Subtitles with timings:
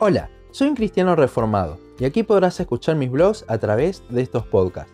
[0.00, 4.46] Hola, soy un cristiano reformado y aquí podrás escuchar mis blogs a través de estos
[4.46, 4.92] podcasts.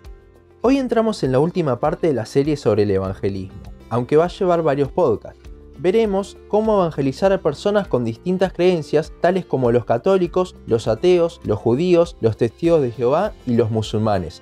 [0.62, 4.28] Hoy entramos en la última parte de la serie sobre el evangelismo, aunque va a
[4.28, 5.42] llevar varios podcasts.
[5.78, 11.58] Veremos cómo evangelizar a personas con distintas creencias, tales como los católicos, los ateos, los
[11.58, 14.40] judíos, los testigos de Jehová y los musulmanes.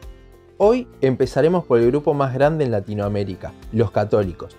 [0.58, 4.56] Hoy empezaremos por el grupo más grande en Latinoamérica, los católicos.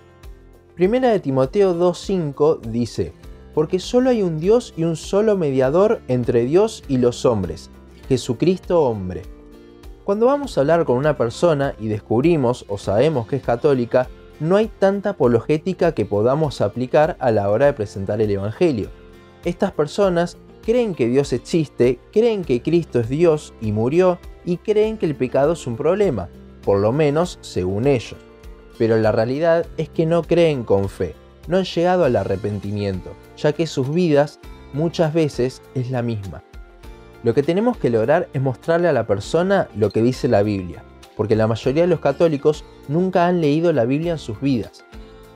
[0.75, 3.13] Primera de Timoteo 2.5 dice,
[3.53, 7.69] porque solo hay un Dios y un solo mediador entre Dios y los hombres,
[8.09, 9.23] Jesucristo hombre.
[10.03, 14.09] Cuando vamos a hablar con una persona y descubrimos o sabemos que es católica,
[14.39, 18.89] no hay tanta apologética que podamos aplicar a la hora de presentar el Evangelio.
[19.45, 24.97] Estas personas creen que Dios existe, creen que Cristo es Dios y murió, y creen
[24.97, 26.29] que el pecado es un problema,
[26.65, 28.17] por lo menos según ellos.
[28.77, 31.15] Pero la realidad es que no creen con fe
[31.47, 34.39] no han llegado al arrepentimiento, ya que sus vidas
[34.73, 36.43] muchas veces es la misma.
[37.23, 40.83] Lo que tenemos que lograr es mostrarle a la persona lo que dice la Biblia,
[41.15, 44.83] porque la mayoría de los católicos nunca han leído la Biblia en sus vidas.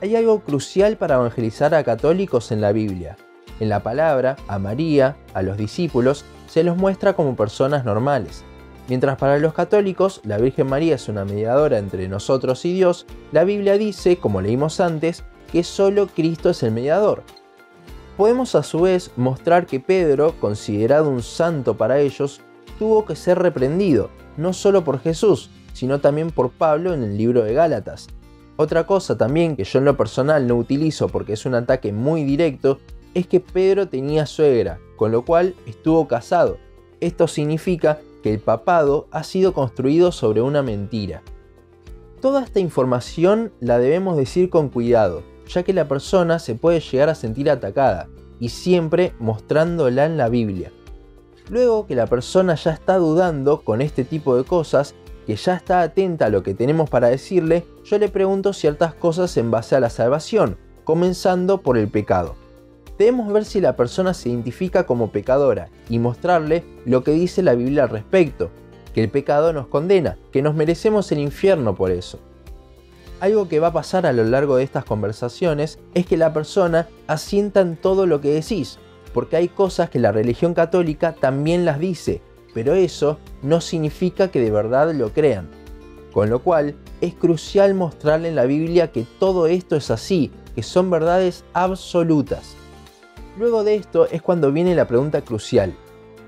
[0.02, 3.16] Hay algo crucial para evangelizar a católicos en la Biblia.
[3.58, 8.44] En la palabra, a María, a los discípulos, se los muestra como personas normales.
[8.88, 13.44] Mientras para los católicos la Virgen María es una mediadora entre nosotros y Dios, la
[13.44, 17.22] Biblia dice, como leímos antes, que solo Cristo es el mediador.
[18.16, 22.40] Podemos a su vez mostrar que Pedro, considerado un santo para ellos,
[22.78, 27.44] tuvo que ser reprendido, no solo por Jesús, sino también por Pablo en el libro
[27.44, 28.08] de Gálatas.
[28.56, 32.24] Otra cosa también que yo en lo personal no utilizo porque es un ataque muy
[32.24, 32.80] directo,
[33.14, 36.58] es que Pedro tenía suegra, con lo cual estuvo casado.
[37.00, 41.22] Esto significa que el papado ha sido construido sobre una mentira.
[42.20, 47.08] Toda esta información la debemos decir con cuidado, ya que la persona se puede llegar
[47.08, 48.08] a sentir atacada,
[48.40, 50.70] y siempre mostrándola en la Biblia.
[51.50, 54.94] Luego que la persona ya está dudando con este tipo de cosas,
[55.26, 59.36] que ya está atenta a lo que tenemos para decirle, yo le pregunto ciertas cosas
[59.36, 62.36] en base a la salvación, comenzando por el pecado.
[62.98, 67.54] Debemos ver si la persona se identifica como pecadora y mostrarle lo que dice la
[67.54, 68.50] Biblia al respecto,
[68.92, 72.18] que el pecado nos condena, que nos merecemos el infierno por eso.
[73.20, 76.88] Algo que va a pasar a lo largo de estas conversaciones es que la persona
[77.08, 78.78] asienta en todo lo que decís,
[79.12, 82.22] porque hay cosas que la religión católica también las dice,
[82.54, 85.50] pero eso no significa que de verdad lo crean.
[86.12, 90.62] Con lo cual, es crucial mostrarle en la Biblia que todo esto es así, que
[90.62, 92.54] son verdades absolutas.
[93.36, 95.74] Luego de esto es cuando viene la pregunta crucial.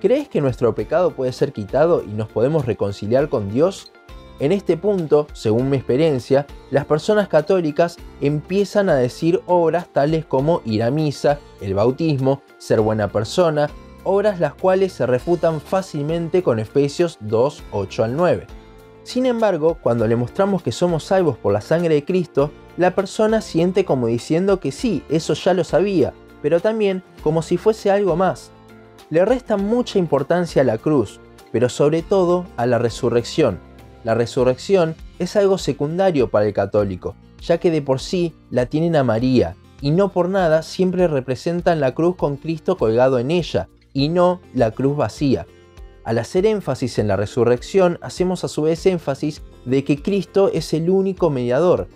[0.00, 3.92] ¿Crees que nuestro pecado puede ser quitado y nos podemos reconciliar con Dios?
[4.40, 10.62] En este punto, según mi experiencia, las personas católicas empiezan a decir obras tales como
[10.64, 13.68] ir a misa, el bautismo, ser buena persona,
[14.02, 18.46] obras las cuales se refutan fácilmente con Efesios 2, 8 al 9.
[19.02, 23.42] Sin embargo, cuando le mostramos que somos salvos por la sangre de Cristo, la persona
[23.42, 28.16] siente como diciendo que sí, eso ya lo sabía, pero también como si fuese algo
[28.16, 28.52] más.
[29.10, 31.20] Le resta mucha importancia a la cruz,
[31.52, 33.58] pero sobre todo a la resurrección,
[34.04, 38.96] la resurrección es algo secundario para el católico, ya que de por sí la tienen
[38.96, 43.68] a María, y no por nada siempre representan la cruz con Cristo colgado en ella,
[43.92, 45.46] y no la cruz vacía.
[46.04, 50.72] Al hacer énfasis en la resurrección, hacemos a su vez énfasis de que Cristo es
[50.72, 51.88] el único mediador.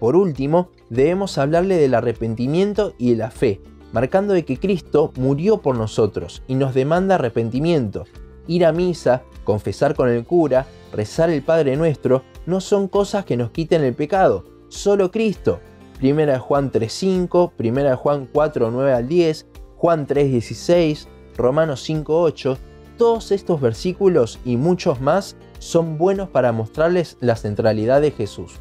[0.00, 3.60] Por último, debemos hablarle del arrepentimiento y de la fe,
[3.92, 8.04] marcando de que Cristo murió por nosotros y nos demanda arrepentimiento.
[8.46, 13.38] Ir a misa, confesar con el cura, rezar el Padre Nuestro, no son cosas que
[13.38, 15.60] nos quiten el pecado, solo Cristo.
[15.96, 19.46] Primera de Juan 3.5, Primera de Juan 4.9 al 10,
[19.78, 21.06] Juan 3.16,
[21.38, 22.58] Romanos 5.8,
[22.98, 28.56] todos estos versículos y muchos más son buenos para mostrarles la centralidad de Jesús.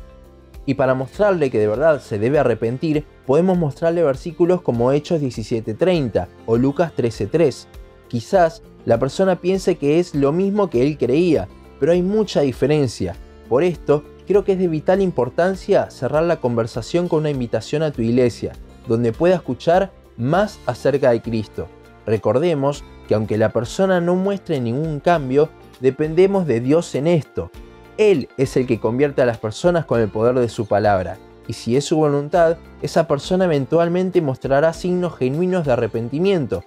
[0.65, 6.27] Y para mostrarle que de verdad se debe arrepentir, podemos mostrarle versículos como Hechos 17.30
[6.45, 7.67] o Lucas 13.3.
[8.07, 11.47] Quizás la persona piense que es lo mismo que él creía,
[11.79, 13.15] pero hay mucha diferencia.
[13.49, 17.91] Por esto, creo que es de vital importancia cerrar la conversación con una invitación a
[17.91, 18.53] tu iglesia,
[18.87, 21.67] donde pueda escuchar más acerca de Cristo.
[22.05, 25.49] Recordemos que aunque la persona no muestre ningún cambio,
[25.79, 27.51] dependemos de Dios en esto.
[27.97, 31.17] Él es el que convierte a las personas con el poder de su palabra,
[31.47, 36.63] y si es su voluntad, esa persona eventualmente mostrará signos genuinos de arrepentimiento,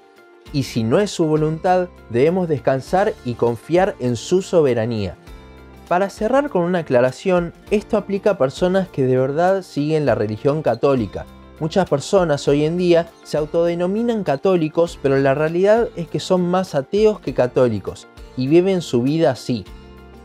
[0.52, 5.16] y si no es su voluntad, debemos descansar y confiar en su soberanía.
[5.88, 10.62] Para cerrar con una aclaración, esto aplica a personas que de verdad siguen la religión
[10.62, 11.26] católica,
[11.60, 16.74] Muchas personas hoy en día se autodenominan católicos, pero la realidad es que son más
[16.74, 19.66] ateos que católicos y viven su vida así.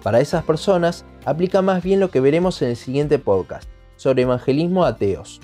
[0.01, 3.67] Para esas personas aplica más bien lo que veremos en el siguiente podcast,
[3.97, 5.41] sobre evangelismo ateos.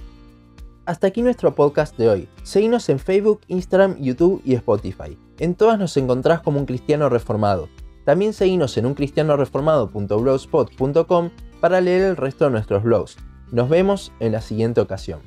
[0.86, 2.28] Hasta aquí nuestro podcast de hoy.
[2.42, 5.16] Seguinos en Facebook, Instagram, YouTube y Spotify.
[5.38, 7.69] En todas nos encontrás como un cristiano reformado.
[8.04, 11.30] También seguinos en uncristianoreformado.blogspot.com
[11.60, 13.18] para leer el resto de nuestros blogs.
[13.51, 15.22] Nos vemos en la siguiente ocasión.